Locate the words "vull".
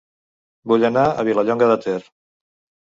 0.71-0.87